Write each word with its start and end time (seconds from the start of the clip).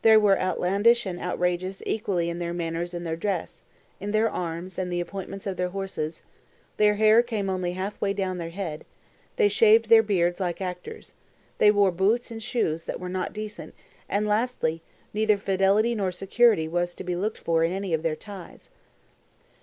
They 0.00 0.16
were 0.16 0.40
outlandish 0.40 1.04
and 1.04 1.20
outrageous 1.20 1.82
equally 1.84 2.30
in 2.30 2.38
their 2.38 2.54
manners 2.54 2.94
and 2.94 3.06
their 3.06 3.16
dress, 3.18 3.62
in 4.00 4.12
their 4.12 4.30
arms 4.30 4.78
and 4.78 4.90
the 4.90 4.98
appointments 4.98 5.46
of 5.46 5.58
their 5.58 5.68
horses; 5.68 6.22
their 6.78 6.94
hair 6.94 7.22
came 7.22 7.50
only 7.50 7.72
half 7.72 8.00
way 8.00 8.14
down 8.14 8.38
their 8.38 8.48
head; 8.48 8.86
they 9.36 9.50
shaved 9.50 9.90
their 9.90 10.02
beards 10.02 10.40
like 10.40 10.62
actors; 10.62 11.12
they 11.58 11.70
wore 11.70 11.92
boots 11.92 12.30
and 12.30 12.42
shoes 12.42 12.86
that 12.86 12.98
were 12.98 13.10
not 13.10 13.34
decent; 13.34 13.74
and, 14.08 14.26
lastly, 14.26 14.80
neither 15.12 15.36
fidelity 15.36 15.94
nor 15.94 16.12
security 16.12 16.66
was 16.66 16.94
to 16.94 17.04
be 17.04 17.14
looked 17.14 17.36
for 17.36 17.62
in 17.62 17.70
any 17.70 17.92
of 17.92 18.02
their 18.02 18.16
ties. 18.16 18.70